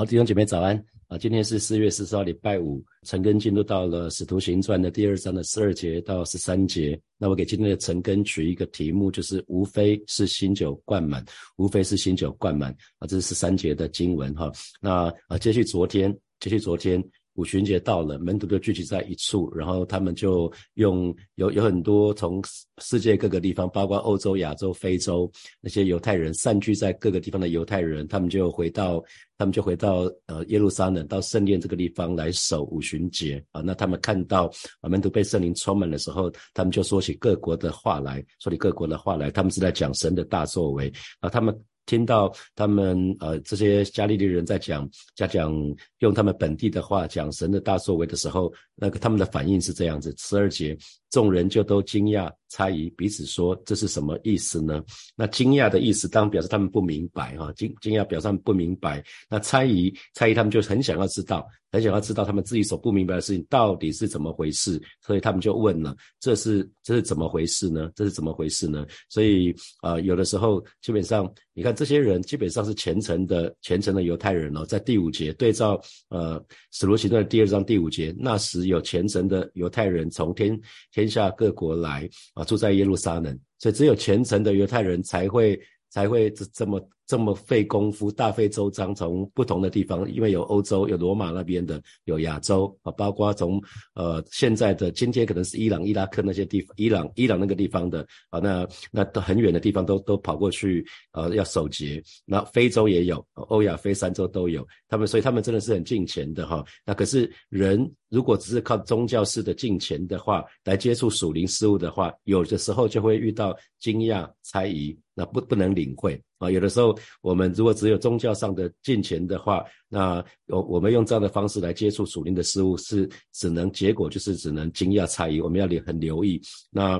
[0.00, 1.18] 好，弟兄姐妹早安啊！
[1.18, 2.82] 今天是四月十四号，礼拜五。
[3.02, 6.98] 陈根进入到了《使徒行传》的第二章的十二节到十三节。
[7.18, 11.22] 那我给今天的陈根取一个题目，就是无非是新酒灌满，
[11.58, 13.06] 无非是新酒灌满啊！
[13.06, 14.50] 这是十三节的经文哈。
[14.80, 16.98] 那啊，接续昨天，接续昨天。
[17.34, 22.42] 五旬节到了，门徒就聚集在一处，然后他们就用有有很多从
[22.82, 29.02] 世界各个地方，包括欧洲、亚洲、非洲那些犹太人散居在各个地方的犹太人，他们就回到
[29.38, 33.60] 他们就回到呃耶路撒冷到圣殿这个地方来守五旬节啊。
[33.60, 34.50] 那他们看到
[34.80, 41.58] 啊门徒被圣灵充满的时候，他们就说起各国的话来，说起各国的话来，他们是在讲神的大作为啊，他们。
[41.90, 45.52] 听到他们呃这些加利利人在讲在讲
[45.98, 50.78] 用他们本地的话讲神的大作为的时候，那个他们的反应是这样子：十二节，
[51.10, 54.82] 众人就都惊讶、猜疑，彼此说这是什么意思呢？
[55.16, 59.02] 那惊讶的意思当然表示他们不明白哈，惊惊讶表示他们不明白。
[59.28, 61.46] 那猜疑猜疑他们就很想要知道。
[61.72, 67.88] 很想要知道他们自己所不明白的事情到底是怎么回事，所以他们就问了：这是这是怎么回事呢？
[67.94, 68.84] 这是怎么回事呢？
[69.08, 85.58] 所以啊，有的时候基本上，你看这些人基本上是虔诚的虔诚的犹太人哦，在第五节对照呃使徒行传第二章第五节，那时有虔诚的犹太人从天天天下各国来啊，住在耶路撒冷，所以只有虔诚的犹太人才会
[85.90, 86.80] 才会这这么。
[87.10, 93.60] 这么费功夫，大费周章，从不同的地方，因为有欧洲，有罗马那边的，有亚洲啊，包括从
[93.94, 102.00] 呃现在的今天可能是伊朗、伊拉克那些地方，伊朗、伊朗那个地方的啊，那那都很远的地方都都跑过去呃要守节。
[102.24, 106.64] 那非洲也有，欧亚非三洲都有，他们所以他们真的是很敬虔的哈。
[106.86, 116.18] 那可是人如果只是靠宗教式的敬虔的话，来接触属灵事物的话，有的时候就会遇到惊讶、猜疑，那不不能领会。
[116.38, 125.38] 啊，有的时候我们如果只有宗教上的进钱的话，那我我们用这样的方式来接触属灵的事物，是只能结果就是只能惊讶猜疑。
[125.38, 126.40] 我们要留很留意。
[126.70, 126.98] 那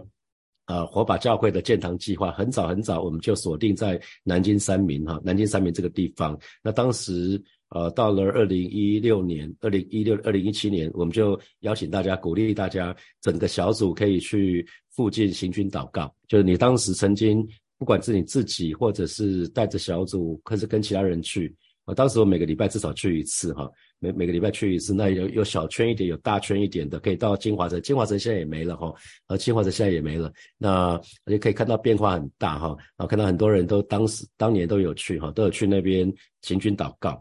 [0.66, 6.38] 啊，火把教会的建堂计划很早很早，我们就锁定在南京三明哈，南京三明这个地方。
[6.62, 17.48] 那当时呃，到了二零一六年、二零一六、二零一七年，我们就邀请大家，鼓励大家整个小组可以去附近行军祷告，就是你当时曾经。
[17.80, 23.66] 不管是你自己，或者是带着小组，或是跟其他人去，啊，当时我每个礼拜至少去一次，哈，
[23.98, 24.92] 每每个礼拜去一次。
[24.92, 27.80] 那有有小圈一点，有大圈一点的，可以到金华城。
[27.80, 28.94] 金华城现在也没了，哈，
[29.28, 30.30] 而金华城现在也没了。
[30.58, 32.66] 那也可以看到变化很大，哈，
[32.98, 36.12] 然后看到很多人都当时当年都有去，哈，都有去那边
[36.42, 37.18] 行军祷告。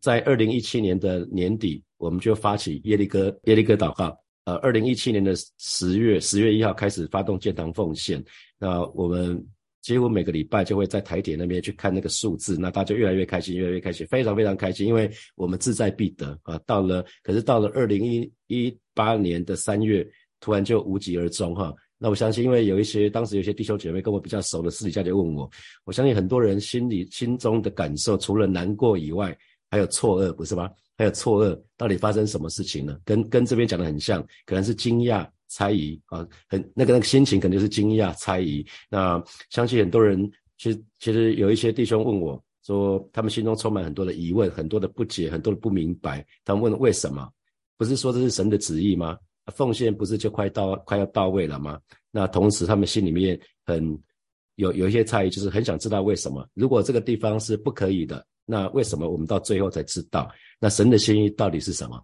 [0.00, 4.18] 在二零一七年的年底，我们就发起耶利哥耶利哥祷告。
[4.44, 8.20] 呃，二零一七年的十月十月一号开始发动建堂奉献。
[8.58, 9.40] 那我们。
[9.82, 16.60] 几乎每个礼拜就会在台铁那边去看那个数字，那大家越来越开心，越来越开心，非常非常开心，因为我们志在必得啊！
[16.66, 20.06] 到了，可是到了二零一一八年的三月，
[20.38, 21.74] 突然就无疾而终哈。
[21.96, 25.50] 那我相信，因为有一些当时有些弟兄姐妹跟我比较熟的私底下就问我，
[25.84, 29.36] 我相信很多人心里心中的感受，除了难过以外，
[29.70, 30.70] 还有错愕，不是吗？
[30.96, 32.98] 还有错愕，到底发生什么事情呢？
[33.04, 35.26] 跟跟这边讲的很像，可能是惊讶。
[35.50, 38.64] 猜疑啊，很那个那个心情肯定是惊讶、猜疑。
[38.88, 46.24] 那相信很多人，其实其实有一些弟兄问我说，他们心中充满很多的疑问、很多的不解、很多的不明白。
[46.44, 47.28] 他们问为什么？
[47.76, 49.18] 不是说这是神的旨意吗？
[49.54, 51.80] 奉献不是就快到快要到位了吗？
[52.12, 53.98] 那同时他们心里面很
[54.54, 56.46] 有有一些猜疑，就是很想知道为什么。
[56.54, 60.30] 如果这个地方是不可以的，那为什么我们到最后才知道？
[60.60, 62.00] 那神的心意到底是什么？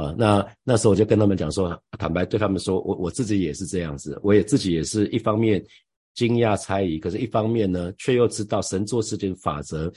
[0.00, 5.64] 啊，那那时候我就跟他们讲说，坦白对他们说，我我自己也是这样子，我也自己也是一方面
[6.14, 9.92] 惊讶猜疑，可是一方面呢，却又知道神做事情法则，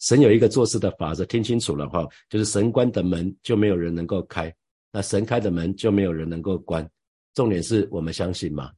[0.00, 4.54] 神有一个做事的法则，听清楚了哈，就是神关的门就没有人能够开，
[4.92, 6.88] 那神开的门就没有人能够关，
[7.34, 8.70] 重点是我们相信嘛，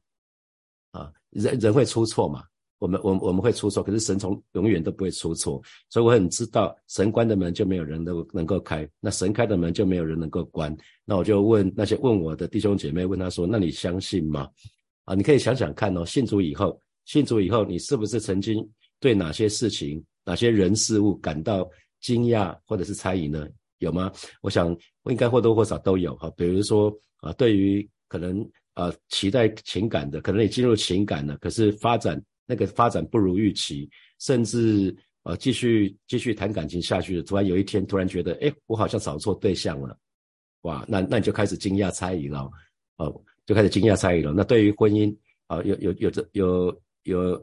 [0.91, 2.43] 啊，人人会出错嘛。
[2.81, 10.75] 我们我我们会出错，可是神从永远都不会出错，所以我很知道神关的门就没有人能能够开，那神开的门就没有人能够关。
[11.05, 14.49] 那我就问那些问我的弟兄姐妹，问他说：“那你相信吗？”
[15.05, 18.67] 啊，你可以想想看哦，信主以后，信主以后，你是不是曾经
[18.99, 21.69] 对哪些事情、哪些人事物感到
[21.99, 23.47] 惊讶或者是猜疑呢？
[23.77, 24.11] 有吗？
[24.41, 26.31] 我想应该或多或少都有哈。
[26.35, 28.43] 比如说啊，对于可能
[28.73, 32.19] 啊期待情感的，可能你进入情感了，可是发展。
[32.45, 33.89] 那个发展不如预期，
[34.19, 39.97] 甚至呃继续继续谈感情下去，突然有一天突然觉得，哎，我好像找错对象了，
[40.61, 42.49] 哇，那那你就开始惊讶猜疑了，
[42.97, 44.33] 哦，就开始惊讶猜疑了。
[44.33, 45.15] 那对于婚姻
[45.47, 47.33] 啊，有有有这有有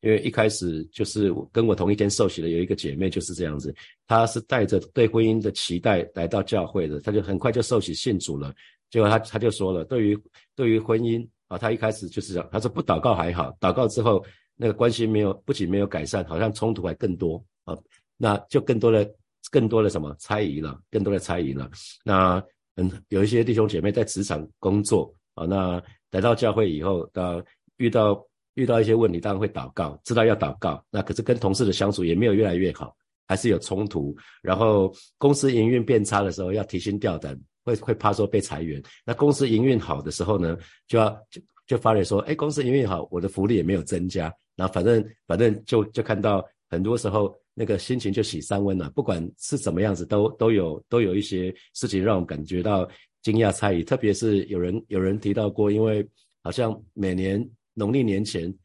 [0.00, 3.74] 因为一开始就是跟我同一天受洗的有一个姐妹就是这样子，
[4.06, 8.54] 她是带着对婚姻的期待来到教会的，她就很快就受洗信主了。
[8.90, 10.18] 结果她她就说了，对于
[10.54, 14.24] 对于婚姻啊，她一开始就是这样，他说不祷告还好，祷告之后
[14.56, 17.76] 那个关系没有不仅没有改善，好像冲突还更多啊，
[18.16, 19.08] 那就更多的
[19.50, 21.70] 更多的什么猜疑了，更多的猜疑了。
[22.04, 22.42] 那
[22.76, 27.42] 嗯，有一些弟兄姐妹在职场工作啊，那来到教会以后，啊
[27.76, 28.26] 遇到。
[28.56, 30.80] 遇到一些问题，当然会祷告，知道要祷告。
[30.88, 32.94] 那可是跟同事的相处也没有越来越好，
[33.26, 34.16] 还是有冲突。
[34.42, 38.82] 然后公司营运变差的时候，要提心吊胆，会会怕说被裁员。
[39.04, 40.56] 那公司营运好的时候呢，
[40.86, 44.32] 就要就就发觉说，哎，公司营运好，我的福利也没有增加。
[44.54, 48.88] 然后反正反正就就看到很多时候那个心情就喜三温了。
[48.90, 52.88] 不管是怎么样子，都都有都有一些事情让我感觉到
[53.22, 53.82] 惊讶猜疑。
[53.82, 56.06] 特别是有人有人提到过，因为
[56.42, 57.44] 好像每年。
[57.76, 58.56] 农历年前，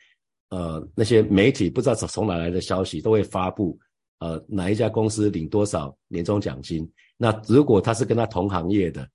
[0.49, 3.75] 呃，那些媒体不知道从从哪来的消息，都会发布，
[4.19, 6.89] 呃，哪一家公司领多少年终奖金。
[7.17, 9.07] 那如果他是跟他同行业的，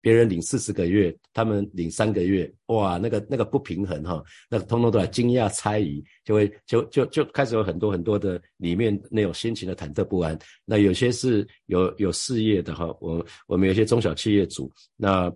[0.00, 10.38] 别人领四十个月，他们领三个月，哇，那个那个不平衡哈，那通通都来惊讶猜疑，就会就就就开始有很多很多的里面那种心情的忐忑不安。
[10.64, 15.30] 那有些是有有事业的哈，我我们有些中小企业主，那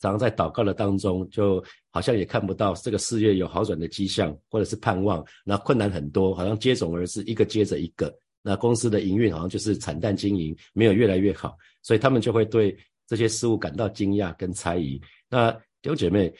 [0.00, 0.12] 常。
[0.12, 8.14] 常在祷告的当中，就好像也看不到这个事业有好转的迹象，或者是盼望，那困难很多，好像接踵而至，一个接着一个。
[8.48, 12.76] 那公司的营运好像就是惨淡经营，没有越来越好，所以他们就会对
[13.08, 15.00] 这些事物感到惊讶跟猜疑。
[15.28, 15.50] 那
[15.82, 16.32] 弟兄姐妹，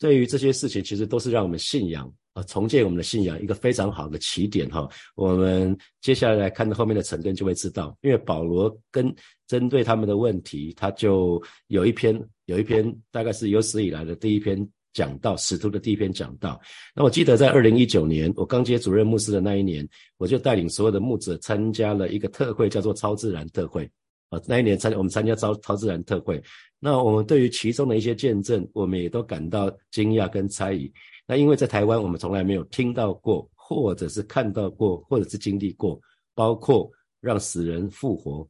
[0.00, 2.12] 对于这些事情，其实都是让我们信仰。
[2.34, 4.86] 呃，重建我们的信仰，一个非常好的起点哈。
[5.14, 9.14] 我们接下来来看后面的成根，就会知道，因为保罗跟
[9.46, 16.58] 针对他们的问题，他就有一篇有一篇，大概是有史以来的第一篇讲到使徒的第一篇讲到。
[16.94, 23.84] 那我记得在二零一九年，我刚接主任牧师的那一年，我就带领所有的牧者参加了一个特会，叫做超自然特会。
[24.30, 26.42] 啊，那一年参我们参加超超自然特会，
[26.80, 30.90] 那我们对于其中的一些见证，我们也都感到惊讶跟猜疑。
[31.26, 36.00] 那因为在台湾，我们从来没有听到过，或者是看到过，或者是经历过，
[36.34, 36.90] 包括
[37.20, 38.48] 让死人复活，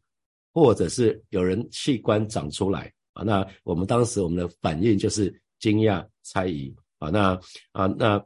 [0.54, 3.22] 或者是有人器官长出来啊。
[3.22, 7.11] 那我们当时我们的反应就是惊讶、猜疑啊。
[7.11, 7.38] 那
[7.73, 8.23] 啊，那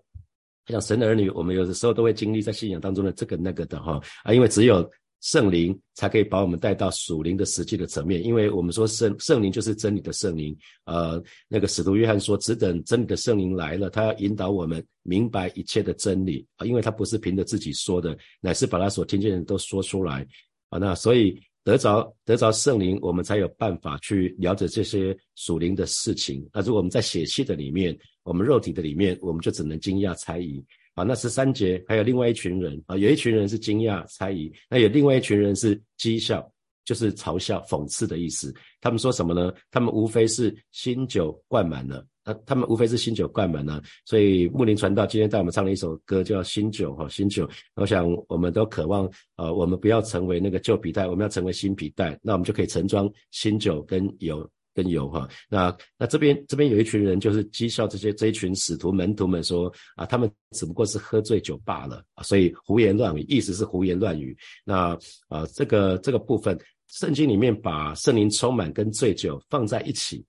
[0.67, 4.91] 像神的儿女，我们有的时候都会经历在信仰当中的这个那个的哈啊，因为只有。
[5.23, 10.57] 圣灵才可以把我们带到属灵的实际的层面，因为我们说圣圣灵就是真理的圣灵。
[10.87, 20.27] 呃，那个使徒约翰说，只等真理的圣灵来了，他要引导我们明白一切的真理啊，因为他不是凭着自己说的，乃是把他所听见的都说出来
[20.71, 20.79] 啊。
[20.79, 21.39] 那所以
[21.71, 26.45] 得着得着圣灵，我们才有办法去了解这些属灵的事情。
[26.53, 30.61] 那如果我们在血气的里面，我们肉体的里面，我们就只能惊讶猜疑。
[30.95, 36.45] 啊，那十三节还有另外一群人啊，有一群人是惊讶猜疑，那有另外一群人是讥笑，
[36.85, 38.53] 就是嘲笑讽刺的意思。
[38.81, 39.55] 他们说什么呢？
[39.71, 42.05] 他们无非是新酒灌满了，
[42.47, 43.83] 他们无非是新酒灌满了。
[44.05, 47.49] 所以牧林传道今天带我们唱了一首歌，叫《新酒》哈，新酒。
[47.75, 54.49] 我想我们都渴望呃，我们不要成为那个旧皮带，我们要成为新皮带，那我们就可以盛装新酒跟油。
[54.73, 64.35] 跟油哈，那那这边这边有一群人，就是讥笑这些这一群使徒门徒们说啊，他们只不过是喝醉酒罢了，所以胡言乱语，意思是胡言乱语。
[64.65, 64.97] 那
[65.29, 66.57] 啊，这个这个部分，
[66.87, 70.25] 圣经里面把圣灵充满跟醉酒放在一起，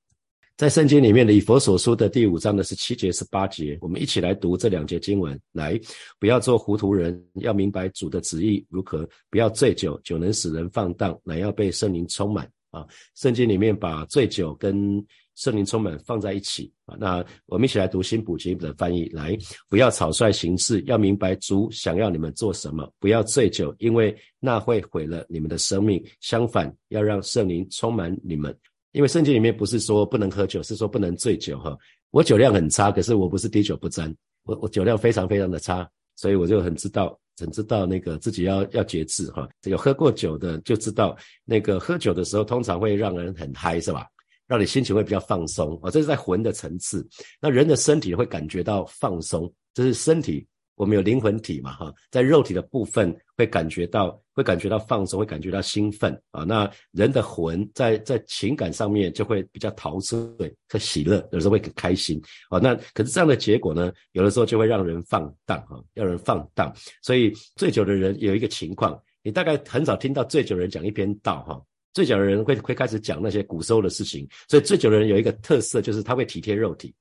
[0.62, 5.74] 在圣经里面的以佛所书的第五章的十七节十八节，我们一起来读这两节经文，来
[6.20, 12.48] 不要做糊涂人，要明白主的旨意如何，不要醉酒，酒能使人放荡，乃要被圣灵充满。
[12.70, 15.04] 啊，圣经里面把醉酒跟
[15.34, 16.96] 圣灵充满放在一起啊。
[17.00, 19.36] 那我们一起来读新普金的翻译，来，
[19.68, 22.88] 不要草率行事，要明白主想要你们做什么。
[23.00, 26.00] 不要醉酒，因为那会毁了你们的生命。
[26.20, 28.56] 相反，要让圣灵充满你们。
[28.92, 31.78] 因为圣经里面不是说不能喝酒，是说不能醉酒哈。
[32.12, 37.18] 我酒量很差，可是我不是滴酒不沾，我我酒量非常非常的差，所以我就很知道。
[37.40, 39.50] 很知道那个自己要要节制哈？
[39.62, 44.06] 这个喝过酒的就知道，那个喝酒的时候通常会让人很嗨，是吧？
[44.46, 45.90] 让你心情会比较放松啊。
[45.90, 47.08] 这是在魂的层次，
[47.40, 50.46] 那人的身体会感觉到放松，这是身体。
[50.76, 56.44] 我们有灵魂体嘛，哈，在肉体的部分会感觉到，会感觉到放松，会感觉到兴奋啊。
[56.44, 60.28] 那人的魂在在情感上面就会比较陶醉
[60.68, 62.58] 和喜乐，有时候会很开心啊。
[62.58, 66.74] 那可是这样的结果呢，有的时候就会让人放荡哈，让人放荡。
[67.02, 71.62] 所以醉酒的人有一个情况，你大概很少听到醉酒人讲一篇道哈。
[71.94, 76.96] 醉酒的人会会开始讲那些古时候的事情，所以醉酒的人有一个特色，就是他会体贴肉体，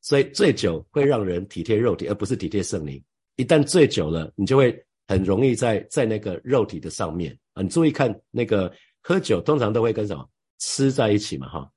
[0.00, 3.00] 所以醉酒会让人体贴肉体，而不是体贴圣灵。
[3.36, 7.62] 一旦醉酒了，你就会很容易在在那个肉体的上面啊。
[7.62, 8.72] 你注意看那个
[9.02, 11.70] 喝酒，通常都会跟什么吃在一起嘛，哈，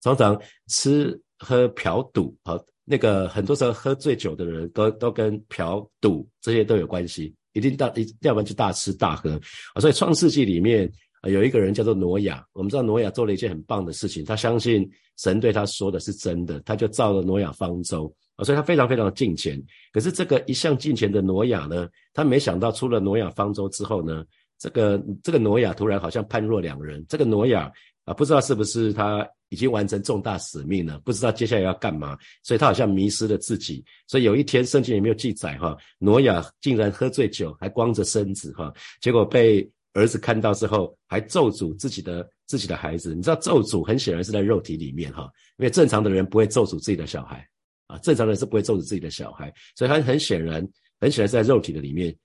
[0.00, 9.40] 常常吃喝嫖赌，好，那个很多时候喝醉酒的人都都跟嫖赌这些都有关系，一定大一要不然就大吃大喝
[9.74, 9.80] 啊。
[9.80, 10.90] 所以创世纪里面。
[11.28, 18.12] 有一个人叫做挪亚，我们知道挪亚做了一件很棒的事情，他相信神对他说的是真的，他就造了挪亚方舟
[18.44, 19.62] 所以他非常非常的敬虔。
[19.92, 24.24] 可是这个一向敬虔的挪亚呢，他没想到出了挪亚方舟之后呢，
[24.58, 27.04] 这个这个挪亚突然好像判若两人。
[27.08, 27.70] 这个挪亚
[28.04, 33.84] 啊，不知道是不是他已经完成重大使命了，不知道接下来要干嘛，所以他好像迷失了自己。
[34.06, 39.70] 所以有一天圣经里面有记载哈，挪亚竟然喝醉酒，还光着身子哈，结果被。
[39.94, 43.14] 儿子看到之后，还咒诅自己的自己的孩子。
[43.14, 47.46] 你知道咒诅很显然是在肉体里面哈，因为正常的人不会咒诅自己的小孩
[47.92, 50.66] 啊，正常人是不会咒诅自己的小孩，所以他很显然
[50.98, 52.16] 很显然在肉体的里面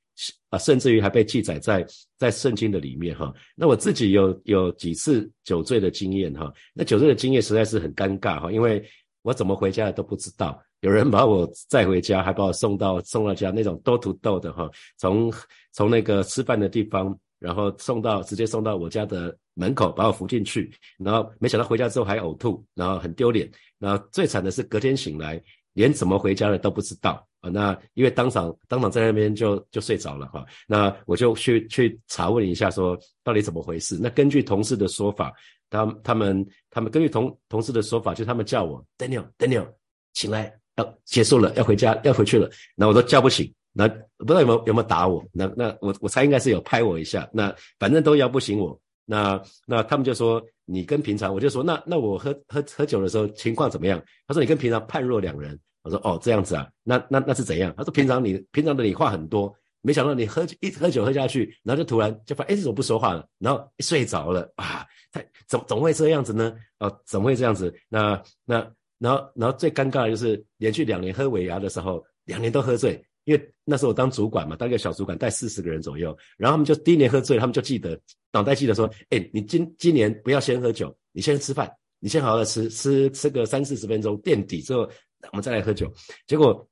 [0.49, 1.85] 啊，甚至于还被记载在
[2.17, 3.33] 在圣经的里面哈。
[3.53, 8.81] 那我自己有有几次酒醉的经验哈，那酒醉的经验实在是很尴尬哈，因为
[9.23, 15.33] 我怎么回家的都不知道，有人把我载回家，还把我送到送到家那种 door to door 的哈，从
[15.73, 17.17] 从那个吃饭的地方。
[17.39, 20.71] 然后送到直接送到我家的门口，把我扶进去。
[20.97, 23.47] 然后没想到回家之后还呕吐，然后很丢脸。
[23.77, 25.39] 然后最惨的是隔天醒来，
[25.77, 27.49] 连怎么回家的都不知道啊。
[27.51, 30.43] 那因为当场当场在那边就就睡着了哈。
[30.67, 33.99] 那我就去去查问一下，说到底怎么回事？
[34.01, 35.31] 那根据同事的说法，
[35.69, 39.67] 他他们他们根据同同事的说法，就他们叫我 Daniel Daniel
[40.15, 42.49] 醒来，要结束了，要回家要回去了。
[42.75, 43.53] 那我都叫不醒。
[43.71, 45.23] 那不知道有没有有没有打我？
[45.31, 47.29] 那那我我猜应该是有拍我一下。
[47.31, 48.79] 那反正都摇不醒我。
[49.05, 54.03] 那那他们就说你跟平常，我就说那那我喝喝喝酒的时候情况怎么样？
[54.25, 55.57] 他说你跟平常判若两人。
[55.83, 57.73] 我说哦这样子啊，那那那是怎样？
[57.77, 63.27] 他说平常你平常的你话很多，没想到你喝一喝酒喝下去，然后就突然就发哎怎么不说话了？
[63.39, 64.85] 然后睡着了啊？
[65.11, 66.53] 他怎怎么会这样子呢？
[66.79, 67.73] 哦怎么会这样子？
[67.89, 68.55] 那那
[68.99, 73.03] 然后然后最尴尬的就是连续两年喝尾牙的时候，两年都喝醉。
[73.25, 77.99] 因为那时候我当主管嘛，当一个小主管带四十个人左右，然后他们就第一年喝醉，他们就记得
[78.31, 81.69] 脑袋记得说，哎，你今今年不要先喝酒，你先吃饭，
[81.99, 84.89] 你先好好的吃吃吃个三四十分钟垫底之后，
[85.31, 85.91] 我们再来喝酒。
[86.25, 86.67] 结果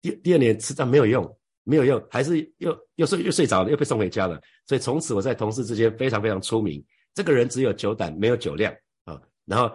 [0.00, 4.40] 第第二年吃但没有用，没有用，还是又又睡又睡着了，又被送回家了。
[4.66, 8.72] 所以从此我在同事之间非常非常出名，这个人只有酒胆没有酒量
[9.04, 9.20] 啊。
[9.44, 9.70] 然后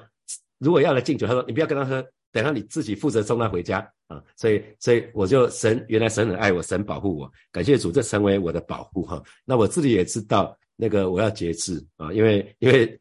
[0.57, 2.05] 如果要来敬酒，他说你不要跟他喝。
[2.33, 3.77] 等下你自己负责送他回家
[4.07, 9.21] 啊，所以所以我就神原来神很爱我，神保护我，感谢主，这成为我的保护哈。
[9.45, 12.99] 那我自己也知道那个我要节制啊，因为因为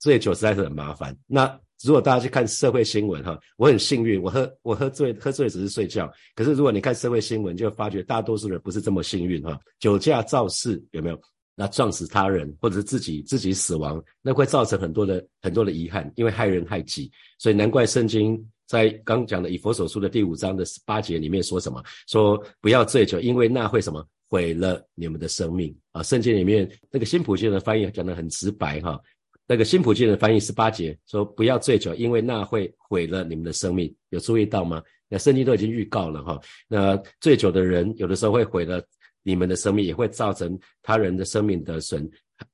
[0.00, 1.16] 醉酒实在是很麻烦。
[1.28, 1.46] 那
[1.84, 11.20] 如果大家去看社会新闻哈，我很幸运，我喝我喝醉喝醉只是睡觉，可是如果你看社会新闻，就发觉大多数人不是这么幸运哈，酒驾肇事有没有？
[11.56, 18.36] 那撞死他人，或者是自己自己死亡，那会造成很多的很多的遗憾，因为害人害己，所以难怪圣经
[18.66, 21.80] 在刚讲的以佛所书的第五章的十八节里面说什么？
[22.08, 26.02] 说不要醉酒，因为那会什么毁了你们的生命啊！
[26.02, 29.00] 圣经里面那个新普京的翻译讲的很直白哈，
[29.46, 34.82] 那个新普京的翻译十八节说不要醉酒，因为那会毁了你们的生命，有注意到吗？
[35.08, 38.82] 那圣经都已经预告了哈，那醉酒的人有的时候会毁了。
[39.26, 42.06] 你们的生命也会造成他人的生命的损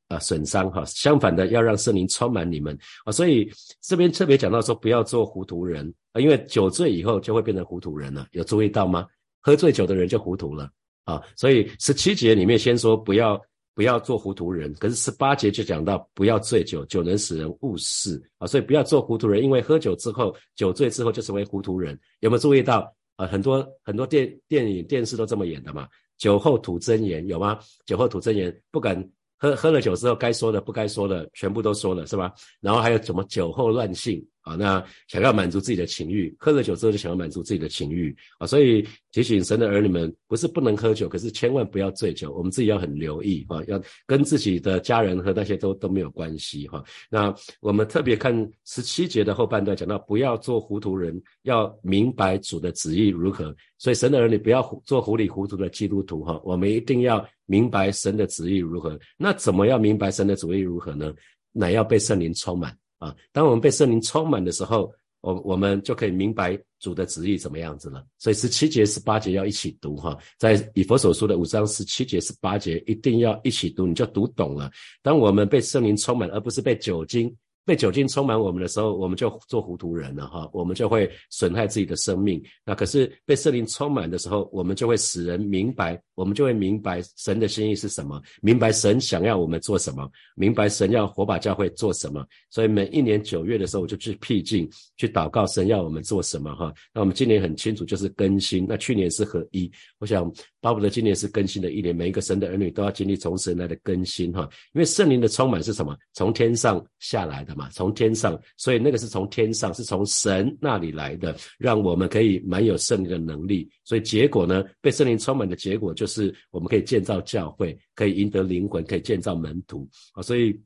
[0.07, 9.05] 啊损伤哈，相反的要让圣灵充满你们啊，所以这边特别讲到说不要做糊涂人啊，因为酒醉以后就会变成糊涂人了，有注意到吗？
[9.41, 10.71] 喝醉酒的人就糊涂了
[11.03, 13.37] 啊，所以十七节里面先说不要
[13.75, 23.27] 不要做糊涂人，可是十八节就讲到不要醉酒，酒能使人误事啊，所以不要做糊涂人，因为喝酒之后酒醉之后就成为糊涂人，有没有注意到啊？
[23.27, 25.89] 很多很多电电影电视都这么演的嘛。
[26.19, 27.59] 酒后吐真言有吗？
[27.87, 29.09] 酒后吐真言，不敢
[29.39, 32.33] 喝喝了酒之后该说的不该说的全部都说了是吧？
[32.61, 34.23] 然后还有什么酒后乱性？
[34.43, 46.83] 啊，那想要满足自己的情欲，喝了酒之后就想要满足自己的情欲啊，所以提醒神的儿女们，不是不能喝酒，可是千万不要醉酒，我们自己要很留意啊，要跟自己的家人和那些都都没有关系哈。
[47.11, 53.55] 那我们特别看十七节的后半段，讲到不要做糊涂人，要明白主的旨意如何。
[53.79, 58.99] 所以神的儿女不要做糊里糊涂的基督徒哈，我们一定要明白神的旨意如何。
[59.17, 61.13] 那怎么样明白神的旨意如何呢？
[61.53, 62.77] 乃要被圣灵充满。
[63.01, 64.93] 啊，当我们被圣灵充满的时候，
[65.23, 68.05] 我我们就可以明白主的旨意怎么样子了。
[68.19, 74.71] 所以十七节、十八节要一起读哈，在以佛所说的五章十七节、十八节一定要一起读，你就读懂了。
[75.03, 82.43] 当我们被圣灵充满，而不是被酒精被酒精充满我们的时候，我们就做糊涂人了哈，我们就会损害自己的生命。
[82.65, 92.27] 那可是被圣灵充满的时候，我们就会使人明白，我们就会明白神的心意是什么，明白神想要我们做什么，明白神要火把教会做什么。
[92.49, 96.73] 所以每一年九月的时候，我就去僻静去祷告神要我们做什么哈。
[96.95, 99.71] 那我们今年很清楚就是更新，那去年是合一。
[99.99, 104.49] 我想巴不得今年是更新的一年，每一个神的儿女都要经历从神来的更新哈。
[104.73, 105.97] 因为圣灵的充满是什么？
[106.15, 107.50] 从天上下来的。
[107.57, 113.69] 嘛从天上，所以那个是从天上，是从神那里来的，让我们可以蛮有圣灵的能力。
[113.85, 120.23] 所以结果呢，被圣灵充满的结果就是我们可以建造教会，可以赢得灵魂，可以建造门徒啊。
[120.23, 120.59] 所以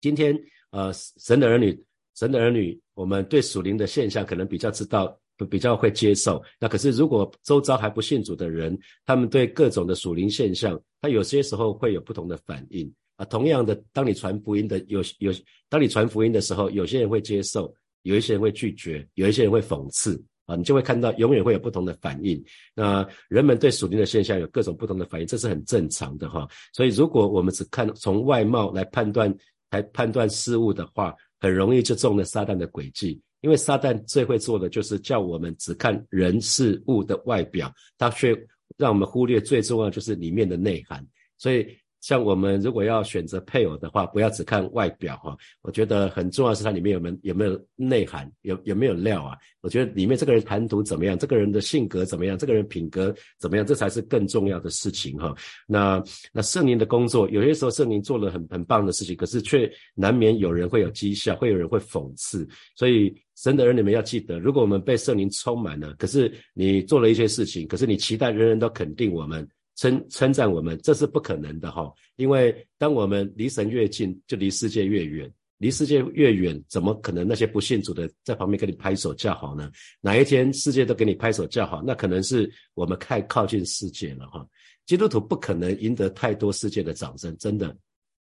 [0.00, 0.38] 今天
[0.70, 1.78] 呃，神的儿女，
[2.14, 5.18] 神的儿女，我们对属灵的现象可能比较知道，
[5.50, 6.42] 比较会接受。
[6.58, 12.92] 那可是如果周遭还不信主的人，他们对各种的属灵现象，他有些时候会有不同的反应。
[13.16, 15.32] 啊，同样的，当你传福音的有有，
[15.70, 22.44] 当你传福音的时候，有些人会接受，有一些人会拒绝，有一些人会讽刺啊，你就会看到永远会有不同的反应。
[22.74, 26.46] 那人们对属灵的现象有各种不同的反应，这是很正常的哈。
[26.74, 29.34] 所以，如果我们只看从外貌来判断
[29.70, 33.18] 来判断事物的话，很容易就中了撒旦的诡计。
[33.40, 38.36] 因为撒旦最会做的就是叫我们只看人事物的外表，他却
[38.76, 41.02] 让我们忽略最重要就是里面的内涵。
[41.38, 41.66] 所以。
[42.06, 49.36] 像我们如果要选择配偶的话，不要只看外表哈，我觉得很重要是它里面有没有有没有内涵，有有没有料啊？
[49.60, 55.34] 我觉得里面这个人谈吐怎么样，这个人的性格怎么样，这个人品格怎么样，这才是更重要的事情哈。
[55.66, 56.00] 那
[56.32, 62.46] 那圣灵的工作，有些时候圣灵做了很很棒的事情，可是却难免有人会有讥笑，会有人会讽刺。
[62.76, 69.44] 所以神的儿女们要记得，如果我们被圣灵充满了，可是你做了一些事情，可是你期待人人都肯定我们。
[69.76, 79.70] 称称赞我们，这是不可能的哈，因为当我们离神越近，就离世界越远，离世界越远，怎么可能那些不信主的在旁边给你拍手叫好呢？
[80.00, 84.46] 哪一天世界都给你拍手叫好，那可能是我们太靠近世界了哈。
[84.86, 87.68] 基督徒不可能赢得太多世界的掌声，真的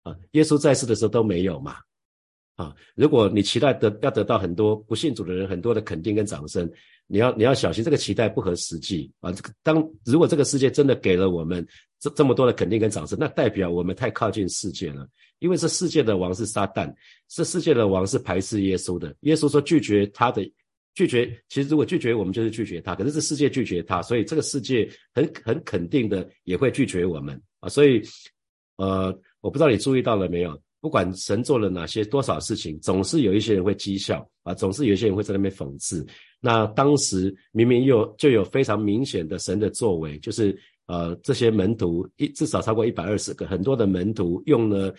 [0.03, 1.77] 啊，耶稣在世的时候都没有嘛。
[2.57, 6.69] 啊，如果你期待得要得到很多不信主的人很多的肯定跟掌声，
[7.11, 9.31] 你要你要小心，这个期待不合实际啊。
[9.31, 11.67] 这个当如果这个世界真的给了我们
[11.99, 15.09] 这这么多的肯定跟掌声，那代表我们太靠近世界了。
[15.39, 16.93] 因为这世界的王是撒旦，
[17.27, 19.15] 这世界的王是排斥耶稣的。
[19.21, 20.43] 耶稣说拒绝他的
[20.93, 27.67] 拒绝，其实如果拒绝我们就是拒绝他，可是这世界拒绝他，所以这个世界很很肯定的也会拒绝我们啊。
[27.67, 28.03] 所以
[28.77, 30.61] 呃，我不知道你注意到了没有？
[30.81, 36.05] 不管神做了哪些多少事情，总是有一些人会讥笑啊，总是有一些人会在那边讽刺。
[36.39, 44.95] 那当时明明有就有非常明显的神的作为，就是呃这些门徒一至少超过一百二十个，很多的门徒用了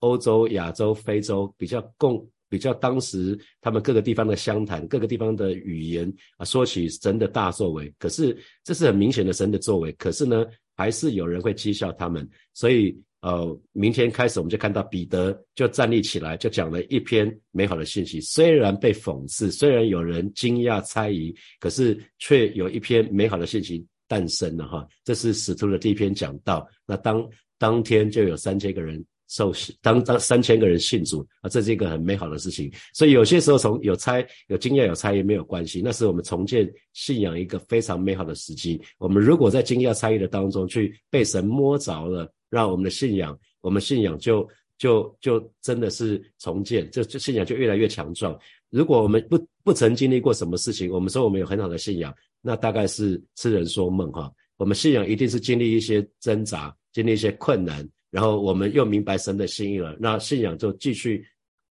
[0.00, 7.94] 欧洲、亚洲、非洲比较共比较当时他们各个地方的乡谈、各个地方的语言啊，说起神的大作为。
[8.00, 10.44] 可是这是很明显的神的作为，可是呢，
[10.76, 13.00] 还是有人会讥笑他们，所以。
[13.22, 18.20] 呃，明天开始我们就看到彼得就站立起来，就讲了一篇美好的信息。
[18.20, 24.86] 虽然被讽刺，虽然有人惊讶猜疑，可是却有一篇美好的信息诞生了哈。
[25.04, 26.66] 这是使徒的第一篇讲道。
[26.86, 27.28] 那当
[27.58, 32.70] 当天就有三千个人受，当当三千个人信主啊，这是一个很美好的事情。
[32.92, 38.78] 所以有些时候从有猜有惊讶有猜疑没有关系，那是我们重建信仰一个非常美好的时机。
[38.98, 42.30] 我们如果在惊讶猜疑的当中去被神摸着了。
[42.50, 44.44] 让我们的信仰，我们信仰就
[44.76, 48.36] 就就真的是重建，这这信仰就越来越强壮。
[48.70, 52.12] 如果我们不不曾经历过什么事情，我们说我们有很好的信仰，
[52.42, 54.28] 那大概是痴人说梦哈。
[54.56, 61.26] 我们信仰一定是经历一些挣扎，经历一些困难，然后我们又明白神的心意了，那信仰就继续。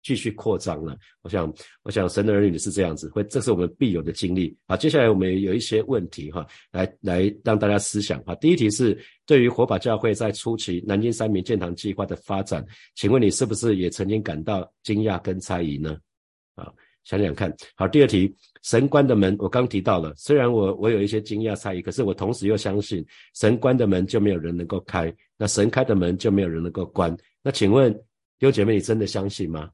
[0.07, 4.55] 继续扩张了，我想，我想神的儿女是这样子，会，这是我们必有的经历。
[4.67, 8.35] 好，接下来我们有一些问题哈，来来让大家思想哈。
[8.35, 8.95] 第一题是
[9.25, 15.97] 对于火把教会在初期南京三民建堂计划的发展，请问你是不是也曾经感到惊讶跟猜疑呢？
[16.53, 16.71] 啊，
[17.05, 17.55] 想想看。
[17.75, 27.15] 好，第二题，神关的门，我刚提到了，虽然我我有一些惊讶猜疑，可是我同时又相信神关的门就没有人能够开，那神开的门就没有人能够关。
[27.41, 29.69] 那请问弟兄姐妹，你真的相信吗？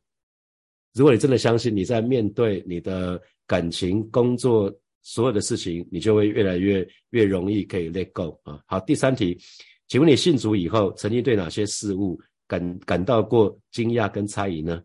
[0.94, 4.70] 如果你真的相信，你在面对你的感情、工作
[5.02, 8.62] 所有的事情，你就会越来越越容易可以 let go 啊。
[8.66, 9.40] 好，第三题，
[9.88, 14.84] 请问你信主以后，曾经对哪些事物感感到过惊讶跟猜疑呢？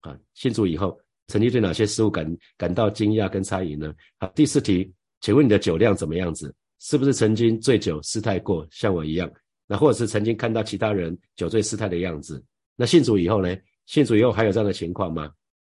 [0.00, 3.94] 啊，信主以后，曾经对哪些事物感感到惊讶跟猜疑呢？
[4.18, 6.54] 好，第四题，请问你的酒量怎么样子？
[6.80, 9.30] 是不是曾经醉酒失态过，像我一样？
[9.66, 12.44] 那或者是曾经看到其他人酒醉失态的样子？
[12.76, 13.56] 那信主以后呢？
[13.86, 15.30] 信主以后还有这样的情况吗？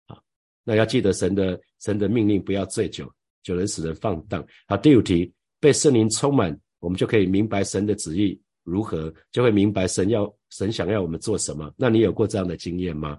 [0.06, 0.22] 好
[0.62, 3.10] 那要记得神的神的命令，不要醉酒，
[3.42, 4.46] 酒能使人放荡。
[4.68, 11.72] 好，第五题，被圣灵充满，我们就可以明白神的旨意如何，就会明白神要神想要我们做什么。
[11.76, 13.18] 那你有过这样的经验吗？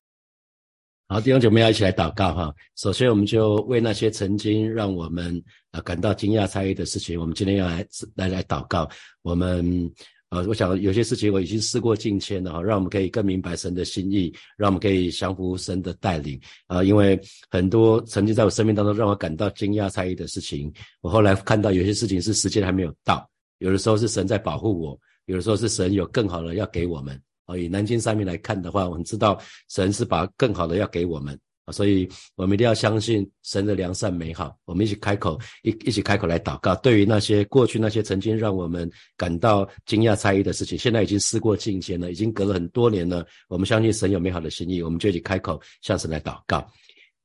[1.12, 2.56] 好，弟兄姐妹要一起来祷告哈。
[2.78, 8.89] 首先，我们就为那些曾经让我们啊感到惊讶诧异的事情，我们今天要来来来祷告。
[9.21, 9.91] 我们
[10.30, 16.82] 呃，我想有些事情我已经事过境迁了哈，让我们可以更明白神的心意，让我们可以降服神的带领啊。
[16.82, 17.19] 因为
[17.50, 20.71] 很多曾经在我生命当中让我感到惊讶诧异的事情，
[21.02, 27.21] 我后来看到有些事情是时间还没有到，有的时候是神在保护我，有的时候是神有更好的要给我们。
[27.58, 31.38] 以南京上面来看的话，我们知道神是把更好的要给我们，
[31.72, 34.56] 所以我们一定要相信神的良善美好。
[34.66, 36.76] 我们一起开口，一一起开口来祷告。
[36.76, 43.26] 对于那些过去那些曾经让我们感到惊讶猜疑的事情，现在已经事过境迁了，已经隔了很多年了。
[43.48, 46.66] 我们相信神有美好的心意，我们就一起开口向神来祷告。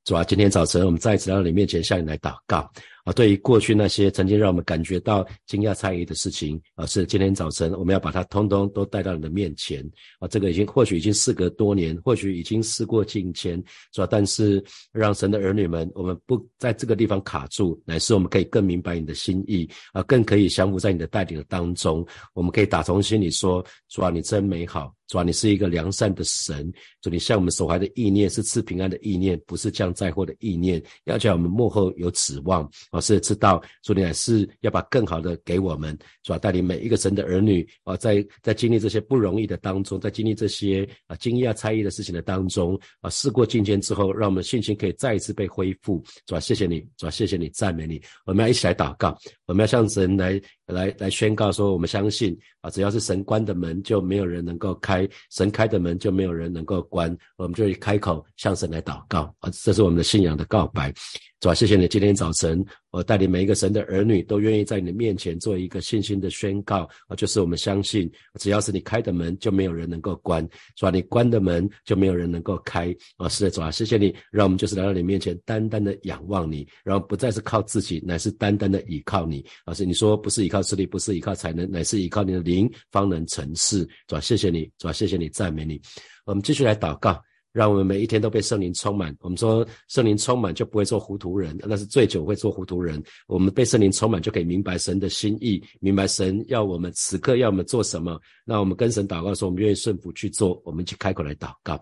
[0.05, 2.71] 主啊，今天早晨我们再次到你面前，向你来祷告。
[3.07, 9.81] 啊，对于过去那些曾经让我们感觉到惊讶诧异的事情，啊，是今天早晨我们要把它通通都带到你的面前。
[10.19, 14.07] 啊，这个已经或许已经事隔多年，或许已经事过境迁，是吧？
[14.11, 22.05] 但是让神的儿女们，我们不在这个地方卡住，乃是我们可以更明白你的心意，啊，更可以降服在你的带领的当中。
[22.33, 24.93] 我们可以打从心里说：主啊，你真美好。
[25.07, 26.69] 主啊，你是一个良善的神，
[27.01, 32.69] 主你向我们所怀的意念是赐平安的意念，不是降灾祸的意念，要叫我们幕后有指望。
[33.01, 46.03] 是知道主你还是要把更好的给我们，是吧，带领每一个神的儿女啊，在在经历这些不容易的当中，在经历这些啊惊讶猜疑的事情的当中啊，事过境迁之后，让我们信心可以再一次被恢复。
[46.27, 48.01] 是吧，谢谢你，是吧，谢谢你，赞美你。
[48.25, 55.07] 我们要一起来祷告，我们要向神来来来宣告说，我们相信啊，只要是神关的门，就没有人能够开。
[55.31, 59.49] 神开的门就没有人能够关，我们就开口向神来祷告啊！
[59.63, 60.93] 这是我们的信仰的告白。
[61.39, 67.15] 主啊，谢谢你今天早晨，我带领每一个神的儿女都愿意在你的面前做一个信心的宣告啊！
[67.15, 70.41] 就是我们相信，只要是你开的门，就没有人能够关；
[70.75, 73.27] 主啊，你关的门就没有人能够开啊！
[73.27, 79.45] 是的，主啊，谢谢你，让我们就是来到你面前，单单的仰望你，然后不再是靠自己，乃是单单的倚靠你。
[79.65, 83.87] 而是你说不是依靠实力，不是依靠才能，乃是依靠你的灵方能成事。
[84.07, 85.79] 主啊，谢谢你，主啊，谢谢你，赞美你。
[86.25, 87.21] 我们继续来祷告。
[87.51, 89.15] 让我们每一天都被圣灵充满。
[89.21, 93.01] 我们说圣灵充满就不会做糊涂人，那是醉酒会做糊涂人。
[93.27, 98.19] 我们被圣灵充满就可以明白神的心意，明白神要我们此刻要我们做什么。
[98.45, 100.61] 那我们跟神祷告说，我们愿意顺服去做。
[100.63, 101.79] 我们去开口来祷告。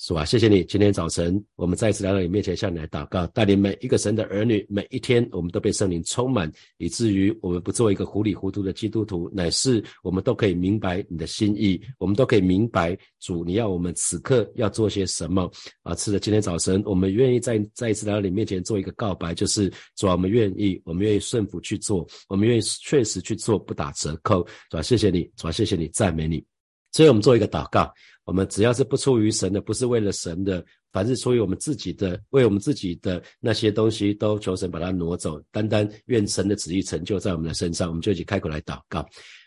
[0.00, 0.24] 是吧？
[0.24, 15.50] 谢谢你，今天早晨我们再一次来到你面前，向你来祷告，带领每一个神的儿女，每一天我们都被圣灵充满，以至于我们不做一个糊里糊涂的基督徒，乃是我们都可以明白你的心意，我们都可以明白主你要我们此刻要做些什么
[15.82, 15.96] 啊！
[15.96, 24.80] 是的，今天早晨我们愿意再再一次来到你面前做一个告白，就是主，我们愿意，我们愿意顺服去做，我们愿意确实去做，不打折扣，是吧？
[24.82, 26.44] 谢谢你，主啊，谢谢你，赞美你。
[26.92, 27.92] 所以我们做一个祷告。
[28.28, 30.62] 我们只要是不出于神的，不是为了神的，
[30.92, 35.40] 凡是出于我们自己的，为我们自己的那些东西，都求神把它挪走。
[35.50, 39.02] 单单愿神的旨意成就在我们的身上，我们就一起开口来祷告。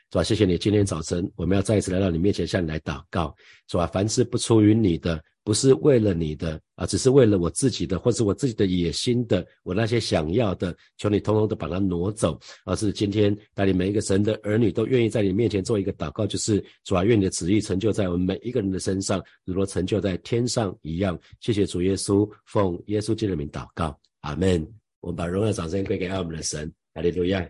[0.09, 3.35] 主啊，谢谢你，今天早晨我们要再一次来到你面前，向你来祷告。
[3.67, 5.23] 主啊，凡是不出于你的。
[5.43, 12.39] 不是为了你的啊，只是为了我自己的，或是我自己的野心的，我那些想要的，求你通通的把它挪走。
[12.65, 21.19] 而是今天带领每一个神的儿女都愿意在你面前做一个祷告，就是主啊，愿你的旨意成就在我们每一个人的身上，如同成就在天上一样。
[21.39, 24.65] 谢谢主耶稣，奉耶稣基督的名祷告，阿门。
[24.99, 27.49] 我们把荣耀掌声归给爱我们的神，哈利路亚。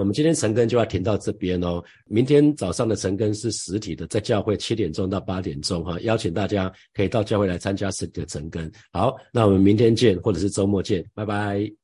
[0.00, 1.82] 我们今天晨更就要停到这边哦。
[2.06, 8.70] 明天早上的晨更是实体的，在教会七点钟到八点钟哈，邀请大家可以到教会来参加实体的晨更。
[8.92, 11.79] 好，那我们明天见，或者是周末见，拜拜。